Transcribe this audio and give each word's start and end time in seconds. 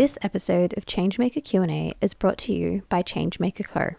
This 0.00 0.16
episode 0.22 0.72
of 0.78 0.86
Changemaker 0.86 1.44
Q&A 1.44 1.92
is 2.00 2.14
brought 2.14 2.38
to 2.38 2.54
you 2.54 2.84
by 2.88 3.02
Changemaker 3.02 3.66
Co. 3.66 3.96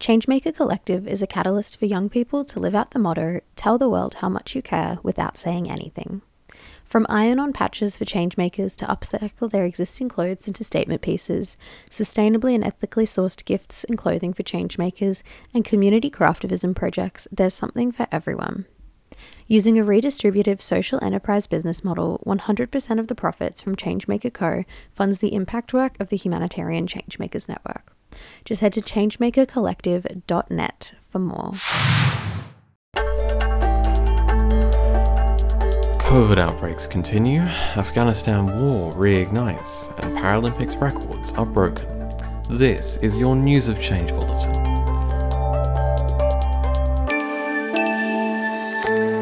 Changemaker 0.00 0.52
Collective 0.52 1.06
is 1.06 1.22
a 1.22 1.28
catalyst 1.28 1.76
for 1.76 1.86
young 1.86 2.08
people 2.08 2.44
to 2.44 2.58
live 2.58 2.74
out 2.74 2.90
the 2.90 2.98
motto, 2.98 3.38
tell 3.54 3.78
the 3.78 3.88
world 3.88 4.14
how 4.14 4.28
much 4.28 4.56
you 4.56 4.62
care 4.62 4.98
without 5.04 5.36
saying 5.36 5.70
anything. 5.70 6.22
From 6.84 7.06
iron 7.08 7.38
on 7.38 7.52
patches 7.52 7.96
for 7.96 8.04
changemakers 8.04 8.74
to 8.78 8.86
upcycle 8.86 9.48
their 9.48 9.64
existing 9.64 10.08
clothes 10.08 10.48
into 10.48 10.64
statement 10.64 11.02
pieces, 11.02 11.56
sustainably 11.88 12.56
and 12.56 12.64
ethically 12.64 13.04
sourced 13.04 13.44
gifts 13.44 13.84
and 13.84 13.96
clothing 13.96 14.32
for 14.32 14.42
changemakers, 14.42 15.22
and 15.54 15.64
community 15.64 16.10
craftivism 16.10 16.74
projects, 16.74 17.28
there's 17.30 17.54
something 17.54 17.92
for 17.92 18.08
everyone. 18.10 18.66
Using 19.46 19.78
a 19.78 19.84
redistributive 19.84 20.62
social 20.62 21.02
enterprise 21.02 21.46
business 21.46 21.84
model, 21.84 22.22
100% 22.26 22.98
of 22.98 23.08
the 23.08 23.14
profits 23.14 23.60
from 23.60 23.76
Changemaker 23.76 24.32
Co. 24.32 24.64
funds 24.92 25.18
the 25.18 25.34
impact 25.34 25.72
work 25.72 25.98
of 26.00 26.08
the 26.08 26.16
Humanitarian 26.16 26.86
Changemakers 26.86 27.48
Network. 27.48 27.94
Just 28.44 28.60
head 28.60 28.72
to 28.74 28.80
changemakercollective.net 28.80 30.94
for 31.08 31.18
more. 31.18 31.54
COVID 36.12 36.36
outbreaks 36.36 36.86
continue, 36.86 37.40
Afghanistan 37.40 38.60
war 38.60 38.92
reignites, 38.92 39.88
and 40.00 40.14
Paralympics 40.18 40.80
records 40.80 41.32
are 41.32 41.46
broken. 41.46 41.86
This 42.50 42.98
is 42.98 43.16
your 43.16 43.34
News 43.34 43.68
of 43.68 43.80
Change 43.80 44.10
Bulletin. 44.10 44.61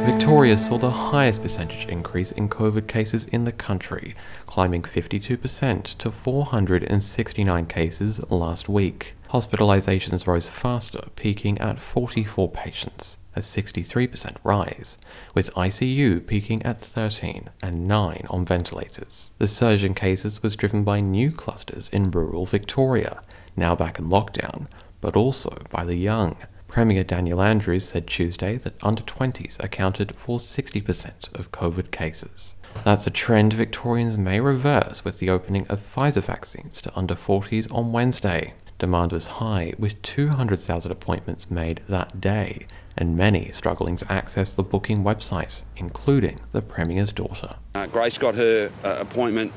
Victoria 0.05 0.57
saw 0.57 0.79
the 0.79 0.91
highest 0.91 1.43
percentage 1.43 1.85
increase 1.87 2.33
in 2.33 2.49
COVID 2.49 2.89
cases 2.89 3.27
in 3.27 3.45
the 3.45 3.53
country, 3.53 4.15
climbing 4.47 4.83
52% 4.83 5.99
to 5.99 6.11
469 6.11 7.67
cases 7.67 8.31
last 8.31 8.67
week. 8.67 9.15
Hospitalizations 9.29 10.27
rose 10.27 10.49
faster, 10.49 11.03
peaking 11.17 11.59
at 11.59 11.81
44 11.81 12.51
patients, 12.51 13.19
a 13.37 13.41
63% 13.41 14.37
rise, 14.43 14.97
with 15.35 15.55
ICU 15.55 16.27
peaking 16.27 16.63
at 16.63 16.81
13 16.81 17.51
and 17.63 17.87
9 17.87 18.27
on 18.31 18.47
ventilators. 18.47 19.33
The 19.39 19.47
surge 19.47 19.85
in 19.85 19.95
cases 19.95 20.43
was 20.43 20.57
driven 20.57 20.83
by 20.83 21.01
new 21.01 21.31
clusters 21.31 21.91
in 21.91 22.11
rural 22.11 22.47
Victoria, 22.47 23.23
now 23.55 23.75
back 23.77 23.99
in 23.99 24.07
lockdown, 24.09 24.67
but 25.03 25.15
also 25.15 25.59
by 25.71 25.85
the 25.85 25.97
young. 25.97 26.37
Premier 26.71 27.03
Daniel 27.03 27.43
Andrews 27.43 27.89
said 27.89 28.07
Tuesday 28.07 28.57
that 28.59 28.81
under 28.81 29.03
20s 29.03 29.59
accounted 29.59 30.15
for 30.15 30.39
60% 30.39 31.37
of 31.37 31.51
COVID 31.51 31.91
cases. 31.91 32.55
That's 32.85 33.09
a 33.09 33.11
trend 33.11 33.53
Victorians 33.53 34.17
may 34.17 34.39
reverse 34.39 35.05
with 35.05 35.19
the 35.19 35.31
opening 35.31 35.67
of 35.67 35.81
Pfizer 35.81 36.23
vaccines 36.23 36.81
to 36.83 36.97
under 36.97 37.17
40s 37.17 37.75
on 37.75 37.91
Wednesday. 37.91 38.55
Demand 38.79 39.11
was 39.11 39.27
high, 39.27 39.75
with 39.81 40.01
200,000 40.03 40.93
appointments 40.93 41.51
made 41.51 41.81
that 41.89 42.21
day, 42.21 42.67
and 42.97 43.17
many 43.17 43.51
struggling 43.51 43.97
to 43.97 44.11
access 44.11 44.53
the 44.53 44.63
booking 44.63 45.03
website, 45.03 45.63
including 45.77 46.39
the 46.53 46.63
Premier's 46.63 47.13
daughter. 47.13 47.57
Uh, 47.75 47.89
Grace 47.89 48.17
got 48.17 48.37
her 48.37 48.71
uh, 48.85 48.97
appointment 49.01 49.53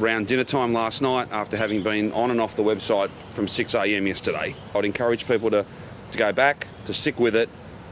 around 0.00 0.28
dinner 0.28 0.44
time 0.44 0.72
last 0.72 1.02
night 1.02 1.28
after 1.30 1.58
having 1.58 1.82
been 1.82 2.10
on 2.12 2.30
and 2.30 2.40
off 2.40 2.56
the 2.56 2.62
website 2.62 3.10
from 3.32 3.44
6am 3.44 4.06
yesterday. 4.06 4.56
I'd 4.74 4.84
encourage 4.86 5.28
people 5.28 5.50
to 5.50 5.66
to 6.14 6.18
go 6.18 6.32
back, 6.32 6.66
to 6.86 6.94
stick 6.94 7.20
with 7.20 7.36
it. 7.36 7.48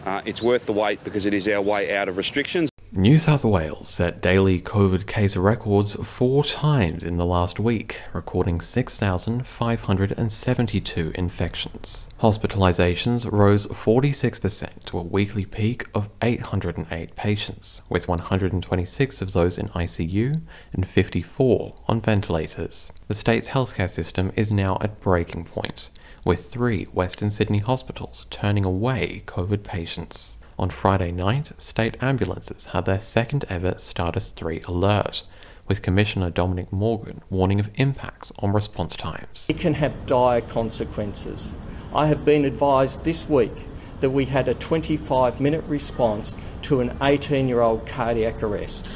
Uh, 0.07 0.23
it's 0.25 0.43
worth 0.43 0.67
the 0.67 0.73
wait 0.73 1.03
because 1.05 1.27
it 1.27 1.35
is 1.35 1.47
our 1.49 1.61
way 1.61 1.95
out 1.95 2.09
of 2.09 2.17
restrictions. 2.17 2.72
New 2.95 3.17
South 3.17 3.43
Wales 3.43 3.89
set 3.89 4.21
daily 4.21 4.61
COVID 4.61 5.07
case 5.07 5.35
records 5.35 5.95
four 5.95 6.45
times 6.45 7.03
in 7.03 7.17
the 7.17 7.25
last 7.25 7.59
week, 7.59 8.03
recording 8.13 8.61
6,572 8.61 11.13
infections. 11.15 12.07
Hospitalisations 12.21 13.33
rose 13.33 13.67
46% 13.69 14.85
to 14.85 14.99
a 14.99 15.03
weekly 15.03 15.47
peak 15.47 15.87
of 15.95 16.11
808 16.21 17.17
patients, 17.17 17.81
with 17.89 18.09
126 18.09 19.23
of 19.23 19.33
those 19.33 19.57
in 19.57 19.71
ICU 19.71 20.43
and 20.75 20.87
54 20.87 21.75
on 21.89 22.03
ventilators. 22.03 22.93
The 23.09 23.15
state's 23.15 23.49
healthcare 23.49 23.89
system 23.89 24.33
is 24.37 24.51
now 24.51 24.77
at 24.83 25.01
breaking 25.01 25.47
point 25.47 25.89
with 26.27 26.51
three 26.51 26.85
Western 26.93 27.31
Sydney 27.31 27.61
hospitals 27.61 28.27
turning 28.29 28.67
away 28.67 29.23
COVID 29.25 29.63
patients. 29.63 30.37
On 30.63 30.71
Friday 30.71 31.11
night, 31.11 31.51
state 31.61 32.01
ambulances 32.01 32.67
had 32.67 32.85
their 32.85 33.01
second 33.01 33.45
ever 33.49 33.75
Status 33.79 34.31
3 34.31 34.63
alert, 34.69 35.25
with 35.67 35.83
Commissioner 35.83 36.31
Dominic 36.31 36.73
Morgan 36.73 37.21
warning 37.31 37.59
of 37.59 37.69
impacts 37.75 38.31
on 38.39 38.53
response 38.53 38.95
times. 38.95 39.45
It 39.49 39.59
can 39.59 39.75
have 39.75 40.07
dire 40.07 40.41
consequences. 40.41 41.57
I 41.93 42.07
have 42.07 42.25
been 42.25 42.45
advised 42.45 43.03
this 43.03 43.29
week 43.29 43.51
that 43.99 44.11
we 44.11 44.27
had 44.27 44.47
a 44.47 44.55
25 44.55 45.41
minute 45.41 45.65
response 45.65 46.33
to 46.63 46.79
an 46.79 46.97
18 47.03 47.49
year 47.49 47.61
old 47.61 47.85
cardiac 47.85 48.41
arrest. 48.41 48.87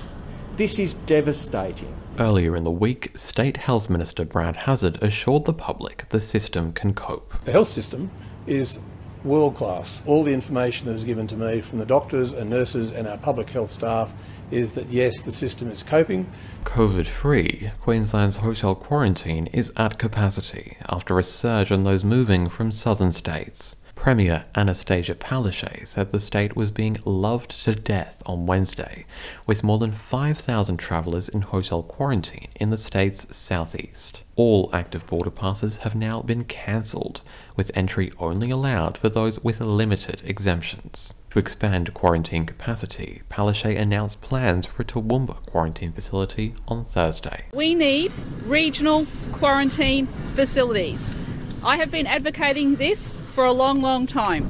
This 0.55 0.79
is 0.79 0.95
devastating. 0.95 1.93
Earlier 2.17 2.55
in 2.55 2.63
the 2.63 2.71
week, 2.71 3.11
State 3.19 3.57
Health 3.57 3.91
Minister 3.91 4.25
Brad 4.25 4.55
Hazzard 4.55 5.03
assured 5.03 5.47
the 5.47 5.53
public 5.53 6.09
the 6.11 6.21
system 6.21 6.73
can 6.73 6.95
cope. 6.95 7.35
The 7.45 7.51
health 7.51 7.71
system 7.71 8.13
is 8.47 8.79
world 9.27 9.57
class. 9.57 10.01
All 10.07 10.23
the 10.23 10.33
information 10.33 10.87
that 10.87 10.95
is 10.95 11.05
given 11.05 11.27
to 11.27 11.37
me 11.37 11.61
from 11.61 11.79
the 11.79 11.85
doctors 11.85 12.33
and 12.33 12.49
nurses 12.49 12.93
and 12.93 13.07
our 13.07 13.19
public 13.19 13.51
health 13.51 13.73
staff 13.73 14.15
is 14.51 14.73
that 14.75 14.89
yes, 14.89 15.21
the 15.21 15.33
system 15.33 15.71
is 15.71 15.83
coping. 15.83 16.31
COVID 16.65 17.07
free, 17.07 17.71
Queensland's 17.81 18.39
hotel 18.39 18.75
quarantine 18.75 19.49
is 19.49 19.73
at 19.77 19.99
capacity 19.99 20.77
after 20.89 21.19
a 21.19 21.25
surge 21.25 21.73
on 21.73 21.85
those 21.85 22.05
moving 22.05 22.49
from 22.49 22.73
southern 22.73 23.13
states. 23.13 23.77
Premier 24.07 24.45
Annastacia 24.55 25.17
Palaszczuk 25.17 25.85
said 25.85 26.13
the 26.13 26.21
state 26.21 26.55
was 26.55 26.71
being 26.71 26.97
loved 27.05 27.51
to 27.65 27.75
death 27.75 28.23
on 28.25 28.47
Wednesday, 28.47 29.05
with 29.49 29.65
more 29.65 29.79
than 29.79 29.91
5,000 29.91 30.77
travellers 30.77 31.29
in 31.29 31.41
hotel 31.41 31.83
quarantine 31.83 32.47
in 32.55 32.71
the 32.71 32.79
state's 32.79 33.37
southeast. 33.37 34.23
All 34.37 34.71
active 34.73 35.05
border 35.09 35.33
passes 35.33 35.79
have 35.79 35.97
now 35.97 36.23
been 36.23 36.45
cancelled, 36.45 37.23
with 37.57 37.73
entry 37.75 38.13
only 38.21 38.49
allowed 38.49 38.97
for 38.97 39.09
those 39.09 39.43
with 39.43 39.61
limited 39.61 40.23
exemptions. 40.25 41.13
To 41.31 41.41
expand 41.41 41.93
quarantine 41.93 42.47
capacity, 42.47 43.23
Palaszczuk 43.29 43.77
announced 43.77 44.21
plans 44.21 44.67
for 44.67 44.83
a 44.83 44.85
Toowoomba 44.85 45.45
quarantine 45.47 45.91
facility 45.91 46.55
on 46.69 46.85
Thursday. 46.85 47.47
We 47.53 47.75
need 47.75 48.13
regional 48.45 49.09
quarantine 49.33 50.07
facilities. 50.37 51.17
I 51.67 51.79
have 51.79 51.91
been 51.91 52.07
advocating 52.07 52.77
this 52.77 53.19
for 53.35 53.45
a 53.45 53.51
long, 53.51 53.83
long 53.83 54.07
time. 54.07 54.49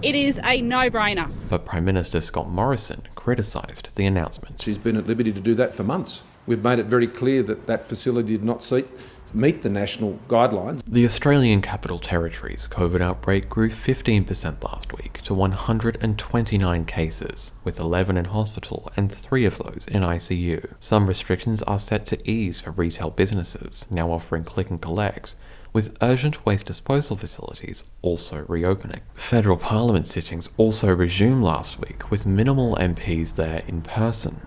It 0.00 0.14
is 0.14 0.40
a 0.42 0.62
no 0.62 0.88
brainer. 0.88 1.30
But 1.50 1.66
Prime 1.66 1.84
Minister 1.84 2.22
Scott 2.22 2.48
Morrison 2.48 3.02
criticised 3.14 3.94
the 3.96 4.06
announcement. 4.06 4.62
She's 4.62 4.78
been 4.78 4.96
at 4.96 5.06
liberty 5.06 5.30
to 5.30 5.42
do 5.42 5.54
that 5.56 5.74
for 5.74 5.84
months. 5.84 6.22
We've 6.46 6.64
made 6.64 6.78
it 6.78 6.86
very 6.86 7.06
clear 7.06 7.42
that 7.42 7.66
that 7.66 7.86
facility 7.86 8.38
did 8.38 8.44
not 8.44 8.62
seat 8.62 8.88
meet 9.34 9.62
the 9.62 9.68
national 9.68 10.18
guidelines. 10.28 10.80
The 10.86 11.04
Australian 11.04 11.60
Capital 11.60 11.98
Territory's 11.98 12.68
COVID 12.68 13.00
outbreak 13.00 13.48
grew 13.48 13.68
15% 13.68 14.62
last 14.62 14.96
week 14.96 15.20
to 15.22 15.34
129 15.34 16.84
cases, 16.84 17.52
with 17.64 17.80
11 17.80 18.16
in 18.16 18.26
hospital 18.26 18.90
and 18.96 19.12
3 19.12 19.44
of 19.44 19.58
those 19.58 19.86
in 19.88 20.02
ICU. 20.02 20.74
Some 20.78 21.08
restrictions 21.08 21.62
are 21.64 21.78
set 21.78 22.06
to 22.06 22.30
ease 22.30 22.60
for 22.60 22.70
retail 22.70 23.10
businesses, 23.10 23.86
now 23.90 24.12
offering 24.12 24.44
click 24.44 24.70
and 24.70 24.80
collect, 24.80 25.34
with 25.74 25.96
urgent 26.00 26.46
waste 26.46 26.64
disposal 26.64 27.16
facilities 27.16 27.84
also 28.00 28.46
reopening. 28.48 29.00
Federal 29.14 29.56
Parliament 29.58 30.06
sittings 30.06 30.48
also 30.56 30.94
resumed 30.94 31.42
last 31.42 31.78
week, 31.80 32.10
with 32.10 32.24
minimal 32.24 32.76
MPs 32.76 33.34
there 33.34 33.62
in 33.66 33.82
person, 33.82 34.40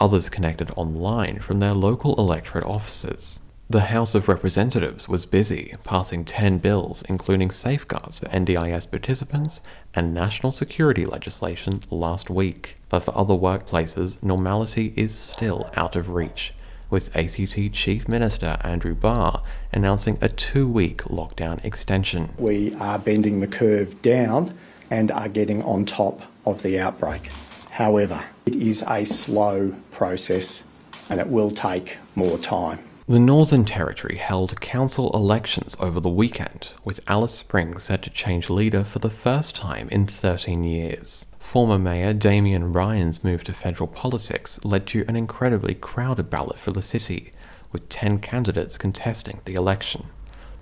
others 0.00 0.30
connected 0.30 0.70
online 0.74 1.38
from 1.38 1.60
their 1.60 1.74
local 1.74 2.16
electorate 2.16 2.64
offices. 2.64 3.38
The 3.68 3.82
House 3.82 4.14
of 4.14 4.28
Representatives 4.28 5.08
was 5.08 5.24
busy, 5.24 5.72
passing 5.84 6.24
10 6.24 6.58
bills, 6.58 7.02
including 7.08 7.50
safeguards 7.50 8.18
for 8.18 8.26
NDIS 8.26 8.90
participants 8.90 9.62
and 9.94 10.12
national 10.12 10.52
security 10.52 11.06
legislation 11.06 11.82
last 11.90 12.28
week. 12.28 12.76
But 12.88 13.00
for 13.00 13.16
other 13.16 13.34
workplaces, 13.34 14.22
normality 14.22 14.92
is 14.96 15.14
still 15.14 15.70
out 15.76 15.96
of 15.96 16.10
reach, 16.10 16.52
with 16.92 17.16
ACT 17.16 17.72
Chief 17.72 18.06
Minister 18.06 18.58
Andrew 18.60 18.94
Barr 18.94 19.42
announcing 19.72 20.18
a 20.20 20.28
two 20.28 20.68
week 20.68 20.98
lockdown 21.04 21.64
extension. 21.64 22.34
We 22.36 22.74
are 22.74 22.98
bending 22.98 23.40
the 23.40 23.46
curve 23.46 24.00
down 24.02 24.54
and 24.90 25.10
are 25.10 25.28
getting 25.28 25.62
on 25.62 25.86
top 25.86 26.20
of 26.44 26.62
the 26.62 26.78
outbreak. 26.78 27.30
However, 27.70 28.22
it 28.44 28.54
is 28.54 28.84
a 28.86 29.04
slow 29.04 29.74
process 29.90 30.64
and 31.08 31.18
it 31.18 31.28
will 31.28 31.50
take 31.50 31.96
more 32.14 32.36
time. 32.36 32.78
The 33.12 33.18
Northern 33.18 33.66
Territory 33.66 34.16
held 34.16 34.58
council 34.62 35.10
elections 35.10 35.76
over 35.78 36.00
the 36.00 36.08
weekend, 36.08 36.72
with 36.82 37.02
Alice 37.06 37.34
Springs 37.34 37.82
set 37.82 38.00
to 38.04 38.08
change 38.08 38.48
leader 38.48 38.84
for 38.84 39.00
the 39.00 39.10
first 39.10 39.54
time 39.54 39.90
in 39.90 40.06
13 40.06 40.64
years. 40.64 41.26
Former 41.38 41.78
Mayor 41.78 42.14
Damien 42.14 42.72
Ryan's 42.72 43.22
move 43.22 43.44
to 43.44 43.52
federal 43.52 43.86
politics 43.86 44.58
led 44.64 44.86
to 44.86 45.04
an 45.08 45.16
incredibly 45.16 45.74
crowded 45.74 46.30
ballot 46.30 46.58
for 46.58 46.70
the 46.70 46.80
city, 46.80 47.32
with 47.70 47.90
10 47.90 48.18
candidates 48.20 48.78
contesting 48.78 49.42
the 49.44 49.56
election. 49.56 50.06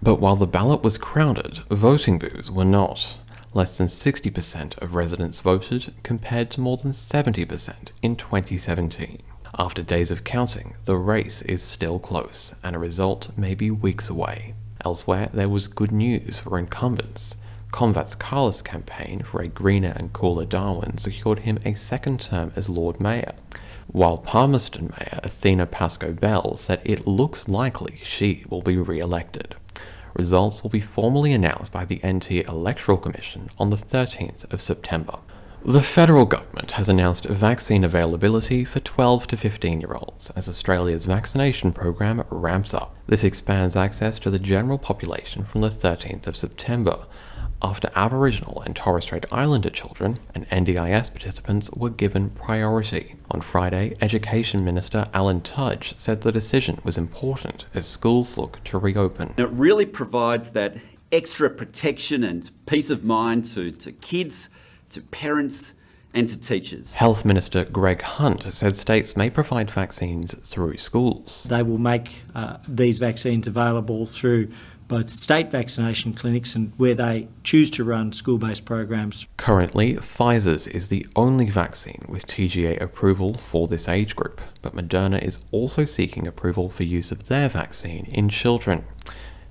But 0.02 0.17
while 0.17 0.35
the 0.35 0.49
ballot 0.49 0.82
was 0.82 0.99
crowded, 0.99 1.58
voting 1.70 2.19
booths 2.19 2.50
were 2.50 2.64
not. 2.64 3.17
Less 3.55 3.79
than 3.79 3.87
60% 3.87 4.76
of 4.82 4.97
residents 4.97 5.38
voted, 5.38 5.94
compared 6.02 6.50
to 6.50 6.61
more 6.61 6.79
than 6.79 6.91
70% 6.91 7.91
in 8.02 8.17
2017. 8.17 9.23
After 9.58 9.82
days 9.82 10.11
of 10.12 10.23
counting, 10.23 10.75
the 10.85 10.97
race 10.97 11.43
is 11.43 11.62
still 11.62 11.99
close, 11.99 12.55
and 12.62 12.76
a 12.76 12.79
result 12.79 13.37
may 13.37 13.55
be 13.55 13.70
weeks 13.70 14.08
away. 14.08 14.55
Elsewhere, 14.85 15.29
there 15.32 15.49
was 15.49 15.67
good 15.67 15.91
news 15.91 16.38
for 16.38 16.56
incumbents. 16.56 17.35
Kon 17.73 17.93
Vatskalis 17.93 18.62
campaign 18.62 19.23
for 19.23 19.43
a 19.43 19.49
greener 19.49 19.93
and 19.97 20.12
cooler 20.12 20.44
Darwin 20.44 20.99
secured 20.99 21.41
him 21.41 21.58
a 21.64 21.75
second 21.75 22.20
term 22.20 22.52
as 22.55 22.69
Lord 22.69 23.00
Mayor, 23.00 23.32
while 23.88 24.19
Palmerston 24.19 24.93
Mayor 24.99 25.20
Athena 25.25 25.67
Pascoe 25.67 26.12
Bell 26.12 26.56
said 26.56 26.81
it 26.85 27.06
looks 27.06 27.49
likely 27.49 28.00
she 28.05 28.44
will 28.49 28.62
be 28.62 28.76
re 28.76 29.00
elected. 29.00 29.56
Results 30.14 30.62
will 30.62 30.70
be 30.70 30.81
formally 30.81 31.32
announced 31.32 31.73
by 31.73 31.85
the 31.85 32.00
NT 32.06 32.49
Electoral 32.49 32.99
Commission 32.99 33.49
on 33.58 33.70
the 33.70 33.76
13th 33.76 34.52
of 34.52 34.62
September. 34.62 35.19
The 35.64 35.82
federal 35.82 36.24
government 36.24 36.72
has 36.72 36.88
announced 36.88 37.26
vaccine 37.26 37.84
availability 37.84 38.64
for 38.64 38.80
12 38.80 39.26
to 39.26 39.36
15 39.36 39.82
year 39.82 39.92
olds 39.92 40.30
as 40.30 40.48
Australia's 40.48 41.04
vaccination 41.04 41.74
program 41.74 42.24
ramps 42.30 42.72
up. 42.72 42.96
This 43.06 43.24
expands 43.24 43.76
access 43.76 44.18
to 44.20 44.30
the 44.30 44.38
general 44.38 44.78
population 44.78 45.44
from 45.44 45.60
the 45.60 45.68
13th 45.68 46.26
of 46.26 46.34
September, 46.36 47.04
after 47.60 47.90
Aboriginal 47.94 48.62
and 48.62 48.74
Torres 48.74 49.04
Strait 49.04 49.26
Islander 49.30 49.68
children 49.68 50.16
and 50.34 50.48
NDIS 50.48 51.12
participants 51.12 51.70
were 51.72 51.90
given 51.90 52.30
priority. 52.30 53.16
On 53.30 53.42
Friday, 53.42 53.98
Education 54.00 54.64
Minister 54.64 55.04
Alan 55.12 55.42
Tudge 55.42 55.94
said 55.98 56.22
the 56.22 56.32
decision 56.32 56.80
was 56.84 56.96
important 56.96 57.66
as 57.74 57.86
schools 57.86 58.38
look 58.38 58.64
to 58.64 58.78
reopen. 58.78 59.34
It 59.36 59.50
really 59.50 59.84
provides 59.84 60.50
that 60.52 60.78
extra 61.12 61.50
protection 61.50 62.24
and 62.24 62.50
peace 62.64 62.88
of 62.88 63.04
mind 63.04 63.44
to, 63.44 63.72
to 63.72 63.92
kids 63.92 64.48
to 64.90 65.00
parents 65.02 65.75
and 66.12 66.28
to 66.28 66.38
teachers. 66.38 66.94
Health 66.94 67.25
Minister 67.25 67.64
Greg 67.64 68.02
Hunt 68.02 68.42
said 68.42 68.76
states 68.76 69.16
may 69.16 69.31
provide 69.31 69.70
vaccines 69.70 70.34
through 70.34 70.78
schools. 70.78 71.46
They 71.48 71.62
will 71.62 71.78
make 71.78 72.22
uh, 72.34 72.58
these 72.66 72.98
vaccines 72.98 73.46
available 73.46 74.06
through 74.06 74.50
both 74.88 75.08
state 75.08 75.52
vaccination 75.52 76.12
clinics 76.12 76.56
and 76.56 76.72
where 76.76 76.94
they 76.96 77.28
choose 77.44 77.70
to 77.70 77.84
run 77.84 78.12
school 78.12 78.38
based 78.38 78.64
programs. 78.64 79.25
Currently, 79.37 79.94
Pfizer's 79.94 80.66
is 80.66 80.88
the 80.88 81.06
only 81.14 81.48
vaccine 81.48 82.04
with 82.08 82.26
TGA 82.26 82.81
approval 82.81 83.34
for 83.34 83.69
this 83.69 83.88
age 83.88 84.16
group, 84.16 84.40
but 84.62 84.75
Moderna 84.75 85.22
is 85.22 85.38
also 85.52 85.84
seeking 85.84 86.26
approval 86.26 86.69
for 86.69 86.82
use 86.82 87.12
of 87.12 87.28
their 87.28 87.48
vaccine 87.48 88.06
in 88.06 88.28
children. 88.28 88.84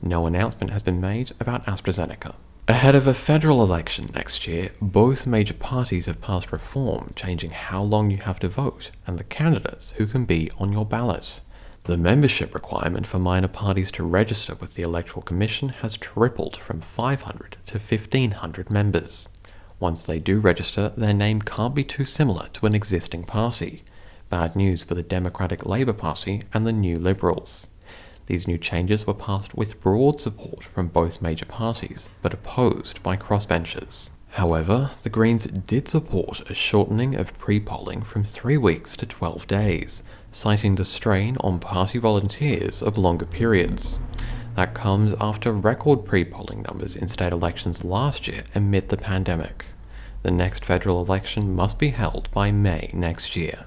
No 0.02 0.28
announcement 0.28 0.72
has 0.72 0.84
been 0.84 1.00
made 1.00 1.32
about 1.40 1.66
AstraZeneca. 1.66 2.36
Ahead 2.70 2.94
of 2.94 3.08
a 3.08 3.16
federal 3.16 3.64
election 3.64 4.12
next 4.14 4.46
year, 4.46 4.70
both 4.80 5.26
major 5.26 5.56
parties 5.56 6.06
have 6.06 6.22
passed 6.22 6.52
reform 6.52 7.14
changing 7.16 7.50
how 7.50 7.82
long 7.82 8.12
you 8.12 8.18
have 8.18 8.38
to 8.42 8.48
vote 8.48 8.92
and 9.08 9.18
the 9.18 9.24
candidates 9.24 9.94
who 9.98 10.06
can 10.06 10.26
be 10.26 10.52
on 10.60 10.72
your 10.72 10.86
ballot. 10.86 11.42
The 11.86 11.98
membership 11.98 12.54
requirement 12.54 13.08
for 13.08 13.18
minor 13.18 13.48
parties 13.48 13.90
to 13.94 14.04
register 14.04 14.54
with 14.54 14.76
the 14.76 14.84
Electoral 14.84 15.24
Commission 15.24 15.70
has 15.70 15.98
tripled 15.98 16.56
from 16.58 16.80
500 16.80 17.58
to 17.66 17.80
1500 17.80 18.72
members. 18.72 19.28
Once 19.80 20.04
they 20.04 20.20
do 20.20 20.40
register, 20.40 20.90
their 20.90 21.12
name 21.12 21.42
can't 21.42 21.74
be 21.74 21.84
too 21.84 22.06
similar 22.06 22.50
to 22.50 22.68
an 22.68 22.76
existing 22.76 23.24
party. 23.24 23.82
Bad 24.30 24.56
news 24.56 24.84
for 24.84 24.94
the 24.94 25.02
Democratic 25.02 25.66
Labour 25.66 25.94
Party 25.94 26.44
and 26.54 26.68
the 26.68 26.72
New 26.72 27.00
Liberals. 27.00 27.68
These 28.30 28.48
new 28.48 28.60
changes 28.60 29.08
were 29.08 29.16
passed 29.16 29.56
with 29.56 29.82
broad 29.82 30.22
support 30.22 30.64
from 30.64 30.90
both 30.90 31.20
major 31.20 31.48
parties, 31.48 32.10
but 32.22 32.32
opposed 32.32 33.02
by 33.02 33.18
crossbenchers. 33.18 34.12
However, 34.34 34.92
the 35.02 35.10
Greens 35.10 35.48
did 35.48 35.88
support 35.88 36.48
a 36.48 36.54
shortening 36.54 37.16
of 37.16 37.36
pre 37.40 37.60
polling 37.60 38.04
from 38.04 38.24
three 38.24 38.56
weeks 38.56 38.96
to 38.98 39.08
12 39.08 39.48
days, 39.48 40.04
citing 40.30 40.76
the 40.76 40.86
strain 40.86 41.38
on 41.40 41.58
party 41.58 41.98
volunteers 41.98 42.84
of 42.84 43.00
longer 43.00 43.26
periods. 43.26 43.98
That 44.56 44.76
comes 44.76 45.16
after 45.20 45.52
record 45.52 46.06
pre 46.06 46.24
polling 46.24 46.62
numbers 46.62 46.96
in 46.96 47.08
state 47.08 47.34
elections 47.34 47.84
last 47.84 48.28
year 48.28 48.44
amid 48.54 48.90
the 48.90 48.98
pandemic. 48.98 49.66
The 50.22 50.30
next 50.30 50.64
federal 50.64 51.04
election 51.04 51.56
must 51.56 51.80
be 51.80 51.90
held 51.90 52.30
by 52.30 52.52
May 52.52 52.92
next 52.94 53.36
year. 53.36 53.66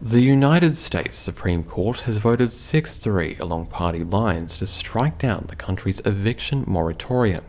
The 0.00 0.20
United 0.20 0.76
States 0.76 1.16
Supreme 1.18 1.64
Court 1.64 2.02
has 2.02 2.18
voted 2.18 2.52
6 2.52 2.96
3 2.98 3.36
along 3.40 3.66
party 3.66 4.04
lines 4.04 4.56
to 4.58 4.66
strike 4.66 5.18
down 5.18 5.46
the 5.48 5.56
country's 5.56 5.98
eviction 6.06 6.62
moratorium. 6.68 7.44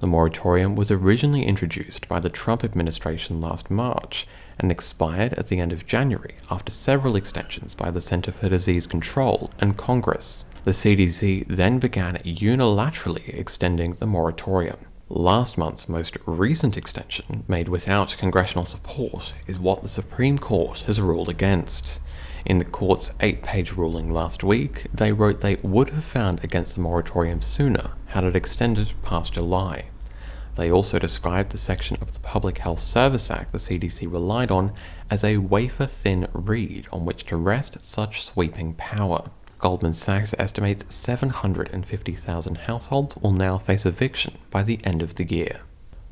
The 0.00 0.06
moratorium 0.06 0.74
was 0.74 0.90
originally 0.90 1.46
introduced 1.46 2.06
by 2.06 2.20
the 2.20 2.28
Trump 2.28 2.64
administration 2.64 3.40
last 3.40 3.70
March 3.70 4.26
and 4.58 4.70
expired 4.70 5.32
at 5.38 5.46
the 5.46 5.58
end 5.58 5.72
of 5.72 5.86
January 5.86 6.34
after 6.50 6.70
several 6.70 7.16
extensions 7.16 7.72
by 7.72 7.90
the 7.90 8.02
Center 8.02 8.30
for 8.30 8.50
Disease 8.50 8.86
Control 8.86 9.50
and 9.58 9.78
Congress. 9.78 10.44
The 10.64 10.72
CDC 10.72 11.46
then 11.48 11.78
began 11.78 12.16
unilaterally 12.16 13.26
extending 13.28 13.94
the 13.94 14.06
moratorium. 14.06 14.84
Last 15.12 15.58
month's 15.58 15.88
most 15.88 16.16
recent 16.24 16.76
extension, 16.76 17.42
made 17.48 17.68
without 17.68 18.16
congressional 18.16 18.64
support, 18.64 19.32
is 19.48 19.58
what 19.58 19.82
the 19.82 19.88
Supreme 19.88 20.38
Court 20.38 20.82
has 20.82 21.00
ruled 21.00 21.28
against. 21.28 21.98
In 22.46 22.60
the 22.60 22.64
court's 22.64 23.10
eight 23.18 23.42
page 23.42 23.72
ruling 23.72 24.12
last 24.12 24.44
week, 24.44 24.86
they 24.94 25.10
wrote 25.12 25.40
they 25.40 25.56
would 25.64 25.90
have 25.90 26.04
found 26.04 26.44
against 26.44 26.76
the 26.76 26.80
moratorium 26.80 27.42
sooner 27.42 27.90
had 28.06 28.22
it 28.22 28.36
extended 28.36 28.92
past 29.02 29.32
July. 29.32 29.90
They 30.54 30.70
also 30.70 31.00
described 31.00 31.50
the 31.50 31.58
section 31.58 31.96
of 32.00 32.12
the 32.12 32.20
Public 32.20 32.58
Health 32.58 32.80
Service 32.80 33.32
Act 33.32 33.50
the 33.50 33.58
CDC 33.58 34.10
relied 34.10 34.52
on 34.52 34.72
as 35.10 35.24
a 35.24 35.38
wafer 35.38 35.86
thin 35.86 36.28
reed 36.32 36.86
on 36.92 37.04
which 37.04 37.26
to 37.26 37.36
rest 37.36 37.84
such 37.84 38.24
sweeping 38.24 38.74
power. 38.74 39.30
Goldman 39.60 39.92
Sachs 39.92 40.34
estimates 40.38 40.94
750,000 40.94 42.56
households 42.56 43.16
will 43.16 43.32
now 43.32 43.58
face 43.58 43.84
eviction 43.84 44.38
by 44.50 44.62
the 44.62 44.80
end 44.84 45.02
of 45.02 45.16
the 45.16 45.24
year. 45.24 45.60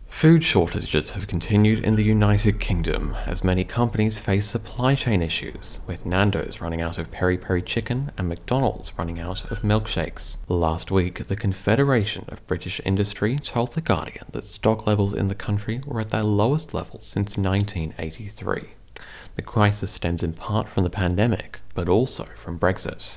Food 0.08 0.44
shortages 0.44 1.12
have 1.12 1.26
continued 1.26 1.82
in 1.82 1.96
the 1.96 2.04
United 2.04 2.60
Kingdom 2.60 3.14
as 3.24 3.44
many 3.44 3.64
companies 3.64 4.18
face 4.18 4.50
supply 4.50 4.94
chain 4.94 5.22
issues, 5.22 5.80
with 5.86 6.04
Nando's 6.04 6.60
running 6.60 6.82
out 6.82 6.98
of 6.98 7.10
peri 7.10 7.38
peri 7.38 7.62
chicken 7.62 8.10
and 8.18 8.28
McDonald's 8.28 8.92
running 8.98 9.18
out 9.18 9.50
of 9.50 9.62
milkshakes. 9.62 10.36
Last 10.48 10.90
week, 10.90 11.28
the 11.28 11.36
Confederation 11.36 12.26
of 12.28 12.46
British 12.46 12.82
Industry 12.84 13.38
told 13.38 13.72
The 13.72 13.80
Guardian 13.80 14.26
that 14.32 14.44
stock 14.44 14.86
levels 14.86 15.14
in 15.14 15.28
the 15.28 15.34
country 15.34 15.80
were 15.86 16.00
at 16.00 16.10
their 16.10 16.22
lowest 16.22 16.74
levels 16.74 17.06
since 17.06 17.38
1983. 17.38 18.70
The 19.36 19.42
crisis 19.42 19.92
stems 19.92 20.22
in 20.22 20.32
part 20.32 20.68
from 20.68 20.82
the 20.82 20.90
pandemic, 20.90 21.60
but 21.72 21.88
also 21.88 22.24
from 22.34 22.58
Brexit. 22.58 23.16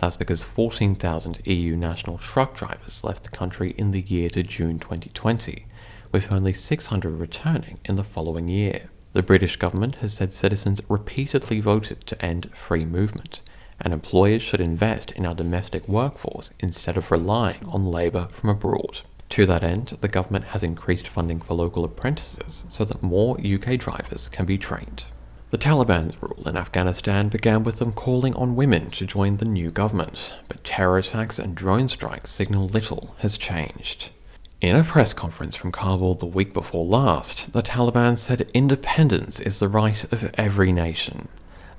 That's 0.00 0.16
because 0.16 0.42
14,000 0.42 1.46
EU 1.46 1.76
national 1.76 2.16
truck 2.16 2.56
drivers 2.56 3.04
left 3.04 3.24
the 3.24 3.28
country 3.28 3.74
in 3.76 3.90
the 3.90 4.00
year 4.00 4.30
to 4.30 4.42
June 4.42 4.78
2020, 4.78 5.66
with 6.10 6.32
only 6.32 6.54
600 6.54 7.10
returning 7.10 7.80
in 7.84 7.96
the 7.96 8.04
following 8.04 8.48
year. 8.48 8.88
The 9.12 9.22
British 9.22 9.56
government 9.56 9.96
has 9.96 10.14
said 10.14 10.32
citizens 10.32 10.80
repeatedly 10.88 11.60
voted 11.60 12.06
to 12.06 12.24
end 12.24 12.50
free 12.54 12.86
movement, 12.86 13.42
and 13.78 13.92
employers 13.92 14.42
should 14.42 14.60
invest 14.60 15.10
in 15.10 15.26
our 15.26 15.34
domestic 15.34 15.86
workforce 15.86 16.50
instead 16.60 16.96
of 16.96 17.10
relying 17.10 17.66
on 17.66 17.84
labour 17.84 18.28
from 18.30 18.48
abroad. 18.48 19.02
To 19.30 19.44
that 19.46 19.62
end, 19.62 19.98
the 20.00 20.08
government 20.08 20.46
has 20.46 20.62
increased 20.62 21.08
funding 21.08 21.40
for 21.40 21.52
local 21.52 21.84
apprentices 21.84 22.64
so 22.70 22.86
that 22.86 23.02
more 23.02 23.38
UK 23.38 23.78
drivers 23.78 24.30
can 24.30 24.46
be 24.46 24.56
trained. 24.56 25.04
The 25.50 25.58
Taliban's 25.58 26.22
rule 26.22 26.46
in 26.46 26.56
Afghanistan 26.56 27.28
began 27.28 27.64
with 27.64 27.78
them 27.78 27.92
calling 27.92 28.34
on 28.34 28.54
women 28.54 28.88
to 28.92 29.04
join 29.04 29.38
the 29.38 29.44
new 29.44 29.72
government, 29.72 30.32
but 30.46 30.62
terror 30.62 30.98
attacks 30.98 31.40
and 31.40 31.56
drone 31.56 31.88
strikes 31.88 32.30
signal 32.30 32.68
little 32.68 33.16
has 33.18 33.36
changed. 33.36 34.10
In 34.60 34.76
a 34.76 34.84
press 34.84 35.12
conference 35.12 35.56
from 35.56 35.72
Kabul 35.72 36.14
the 36.14 36.24
week 36.24 36.54
before 36.54 36.84
last, 36.84 37.52
the 37.52 37.64
Taliban 37.64 38.16
said 38.16 38.48
independence 38.54 39.40
is 39.40 39.58
the 39.58 39.66
right 39.66 40.04
of 40.12 40.32
every 40.34 40.70
nation. 40.70 41.26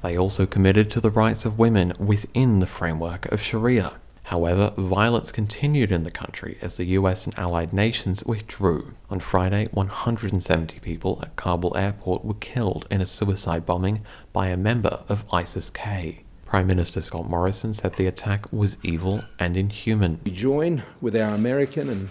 They 0.04 0.18
also 0.18 0.46
committed 0.46 0.92
to 0.92 1.00
the 1.00 1.10
rights 1.10 1.46
of 1.46 1.58
women 1.58 1.94
within 1.98 2.60
the 2.60 2.68
framework 2.68 3.32
of 3.32 3.42
Sharia. 3.42 3.94
However, 4.32 4.72
violence 4.78 5.30
continued 5.30 5.92
in 5.92 6.06
the 6.06 6.10
country 6.10 6.58
as 6.62 6.78
the 6.78 6.86
US 6.86 7.26
and 7.26 7.38
allied 7.38 7.74
nations 7.74 8.24
withdrew. 8.24 8.94
On 9.10 9.20
Friday, 9.20 9.68
170 9.74 10.80
people 10.80 11.20
at 11.22 11.36
Kabul 11.36 11.76
airport 11.76 12.24
were 12.24 12.36
killed 12.36 12.88
in 12.90 13.02
a 13.02 13.06
suicide 13.06 13.66
bombing 13.66 14.06
by 14.32 14.48
a 14.48 14.56
member 14.56 15.04
of 15.10 15.26
ISIS 15.34 15.70
K. 15.70 16.24
Prime 16.46 16.66
Minister 16.66 17.02
Scott 17.02 17.30
Morrison 17.30 17.74
said 17.74 17.98
the 17.98 18.08
attack 18.08 18.54
was 18.54 18.78
evil 18.82 19.22
and 19.38 19.58
inhuman. 19.58 20.22
We 20.24 20.32
join 20.32 20.84
with 21.02 21.14
our 21.18 21.36
American 21.36 21.90
and, 21.90 22.10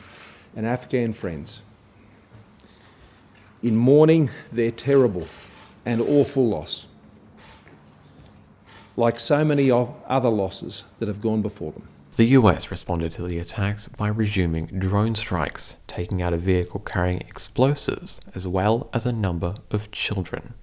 and 0.54 0.66
Afghan 0.66 1.14
friends 1.14 1.62
in 3.62 3.76
mourning 3.76 4.28
their 4.52 4.70
terrible 4.70 5.26
and 5.86 6.02
awful 6.02 6.46
loss. 6.46 6.86
like 8.94 9.18
so 9.18 9.42
many 9.42 9.70
other 9.70 10.28
losses 10.28 10.84
that 10.98 11.08
have 11.08 11.22
gone 11.22 11.40
before 11.40 11.72
them. 11.72 11.88
The 12.16 12.26
US 12.26 12.70
responded 12.70 13.12
to 13.12 13.22
the 13.22 13.38
attacks 13.38 13.88
by 13.88 14.08
resuming 14.08 14.66
drone 14.66 15.14
strikes, 15.14 15.76
taking 15.86 16.20
out 16.20 16.32
a 16.32 16.38
vehicle 16.38 16.80
carrying 16.80 17.20
explosives, 17.20 18.20
as 18.34 18.46
well 18.46 18.90
as 18.92 19.06
a 19.06 19.12
number 19.12 19.54
of 19.70 19.90
children. 19.90 20.54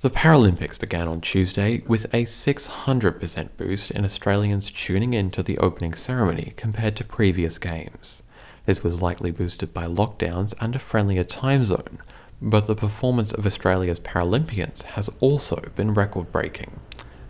The 0.00 0.10
Paralympics 0.10 0.78
began 0.78 1.08
on 1.08 1.20
Tuesday 1.20 1.82
with 1.86 2.04
a 2.12 2.24
600% 2.24 3.48
boost 3.56 3.90
in 3.92 4.04
Australians 4.04 4.70
tuning 4.70 5.14
in 5.14 5.30
to 5.30 5.42
the 5.42 5.58
opening 5.58 5.94
ceremony 5.94 6.52
compared 6.56 6.96
to 6.96 7.04
previous 7.04 7.58
games. 7.58 8.22
This 8.66 8.82
was 8.84 9.00
likely 9.00 9.30
boosted 9.30 9.72
by 9.72 9.86
lockdowns 9.86 10.54
and 10.60 10.76
a 10.76 10.80
friendlier 10.80 11.24
time 11.24 11.64
zone, 11.64 11.98
but 12.42 12.66
the 12.66 12.76
performance 12.76 13.32
of 13.32 13.46
Australia's 13.46 14.00
Paralympians 14.00 14.82
has 14.82 15.08
also 15.20 15.70
been 15.76 15.94
record 15.94 16.30
breaking. 16.30 16.80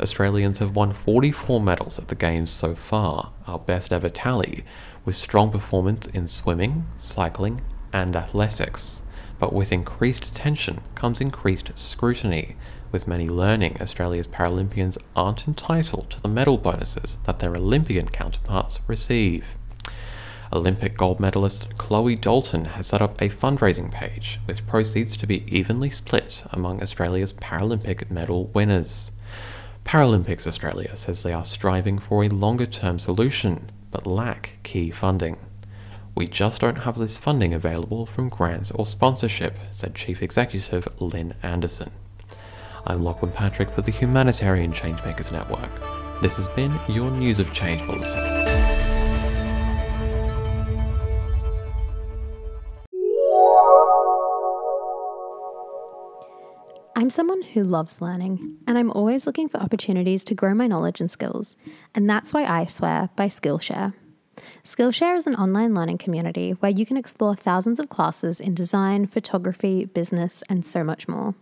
Australians 0.00 0.58
have 0.58 0.76
won 0.76 0.92
44 0.92 1.60
medals 1.60 1.98
at 1.98 2.08
the 2.08 2.14
Games 2.14 2.50
so 2.50 2.74
far, 2.74 3.32
our 3.46 3.58
best 3.58 3.92
ever 3.92 4.08
tally, 4.08 4.64
with 5.04 5.16
strong 5.16 5.50
performance 5.50 6.06
in 6.06 6.28
swimming, 6.28 6.86
cycling, 6.98 7.62
and 7.92 8.14
athletics. 8.14 9.02
But 9.38 9.52
with 9.52 9.72
increased 9.72 10.24
attention 10.24 10.80
comes 10.94 11.20
increased 11.20 11.70
scrutiny, 11.78 12.56
with 12.92 13.08
many 13.08 13.28
learning 13.28 13.78
Australia's 13.80 14.28
Paralympians 14.28 14.98
aren't 15.14 15.46
entitled 15.46 16.10
to 16.10 16.20
the 16.20 16.28
medal 16.28 16.58
bonuses 16.58 17.16
that 17.24 17.38
their 17.38 17.54
Olympian 17.54 18.08
counterparts 18.08 18.80
receive. 18.86 19.46
Olympic 20.52 20.96
gold 20.96 21.18
medalist 21.18 21.76
Chloe 21.76 22.16
Dalton 22.16 22.66
has 22.66 22.86
set 22.86 23.02
up 23.02 23.20
a 23.20 23.28
fundraising 23.28 23.90
page 23.90 24.38
with 24.46 24.66
proceeds 24.66 25.16
to 25.16 25.26
be 25.26 25.44
evenly 25.54 25.90
split 25.90 26.44
among 26.50 26.82
Australia's 26.82 27.32
Paralympic 27.32 28.10
medal 28.10 28.46
winners. 28.54 29.10
Paralympics 29.86 30.48
Australia 30.48 30.96
says 30.96 31.22
they 31.22 31.32
are 31.32 31.44
striving 31.44 32.00
for 32.00 32.24
a 32.24 32.28
longer 32.28 32.66
term 32.66 32.98
solution, 32.98 33.70
but 33.92 34.04
lack 34.04 34.58
key 34.64 34.90
funding. 34.90 35.38
We 36.16 36.26
just 36.26 36.60
don't 36.60 36.78
have 36.78 36.98
this 36.98 37.16
funding 37.16 37.54
available 37.54 38.04
from 38.04 38.28
grants 38.28 38.72
or 38.72 38.84
sponsorship, 38.84 39.56
said 39.70 39.94
Chief 39.94 40.24
Executive 40.24 40.88
Lynne 41.00 41.36
Anderson. 41.40 41.92
I'm 42.84 43.04
Lachlan 43.04 43.30
Patrick 43.30 43.70
for 43.70 43.82
the 43.82 43.92
Humanitarian 43.92 44.72
Changemakers 44.72 45.30
Network. 45.30 45.70
This 46.20 46.36
has 46.36 46.48
been 46.48 46.74
your 46.88 47.12
News 47.12 47.38
of 47.38 47.54
Change 47.54 47.86
Bulletin. 47.86 48.35
I'm 57.06 57.10
someone 57.10 57.42
who 57.42 57.62
loves 57.62 58.00
learning, 58.00 58.56
and 58.66 58.76
I'm 58.76 58.90
always 58.90 59.28
looking 59.28 59.48
for 59.48 59.58
opportunities 59.58 60.24
to 60.24 60.34
grow 60.34 60.54
my 60.54 60.66
knowledge 60.66 61.00
and 61.00 61.08
skills, 61.08 61.56
and 61.94 62.10
that's 62.10 62.34
why 62.34 62.44
I 62.44 62.66
swear 62.66 63.10
by 63.14 63.28
Skillshare. 63.28 63.94
Skillshare 64.64 65.16
is 65.16 65.28
an 65.28 65.36
online 65.36 65.72
learning 65.72 65.98
community 65.98 66.50
where 66.58 66.72
you 66.72 66.84
can 66.84 66.96
explore 66.96 67.36
thousands 67.36 67.78
of 67.78 67.88
classes 67.88 68.40
in 68.40 68.56
design, 68.56 69.06
photography, 69.06 69.84
business, 69.84 70.42
and 70.48 70.66
so 70.66 70.82
much 70.82 71.06
more. 71.06 71.36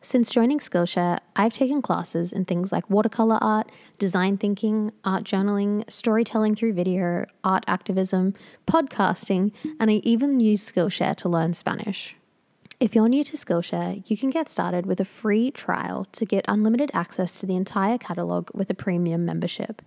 Since 0.00 0.30
joining 0.30 0.58
Skillshare, 0.58 1.18
I've 1.36 1.52
taken 1.52 1.82
classes 1.82 2.32
in 2.32 2.46
things 2.46 2.72
like 2.72 2.88
watercolor 2.88 3.36
art, 3.42 3.70
design 3.98 4.38
thinking, 4.38 4.90
art 5.04 5.24
journaling, 5.24 5.84
storytelling 5.92 6.54
through 6.54 6.72
video, 6.72 7.26
art 7.44 7.64
activism, 7.66 8.32
podcasting, 8.66 9.52
and 9.78 9.90
I 9.90 9.96
even 9.96 10.40
use 10.40 10.66
Skillshare 10.66 11.14
to 11.16 11.28
learn 11.28 11.52
Spanish. 11.52 12.16
If 12.80 12.94
you're 12.94 13.10
new 13.10 13.22
to 13.24 13.36
Skillshare, 13.36 14.02
you 14.06 14.16
can 14.16 14.30
get 14.30 14.48
started 14.48 14.86
with 14.86 15.00
a 15.00 15.04
free 15.04 15.50
trial 15.50 16.06
to 16.12 16.24
get 16.24 16.46
unlimited 16.48 16.90
access 16.94 17.38
to 17.38 17.44
the 17.44 17.54
entire 17.54 17.98
catalogue 17.98 18.50
with 18.54 18.70
a 18.70 18.74
premium 18.74 19.26
membership. 19.26 19.82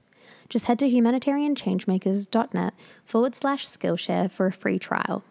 Just 0.48 0.66
head 0.66 0.78
to 0.78 0.86
humanitarianchangemakers.net 0.86 2.76
forward 3.04 3.34
slash 3.34 3.66
Skillshare 3.68 4.30
for 4.30 4.46
a 4.46 4.52
free 4.52 4.78
trial. 4.78 5.24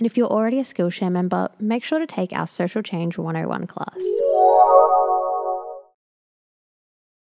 And 0.00 0.04
if 0.04 0.16
you're 0.16 0.26
already 0.26 0.58
a 0.58 0.64
Skillshare 0.64 1.12
member, 1.12 1.48
make 1.60 1.84
sure 1.84 2.00
to 2.00 2.08
take 2.08 2.32
our 2.32 2.48
Social 2.48 2.82
Change 2.82 3.18
101 3.18 3.68
class. 3.68 3.94